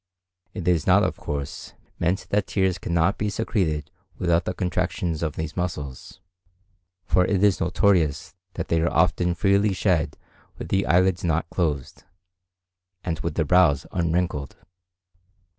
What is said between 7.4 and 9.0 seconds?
is notorious that they are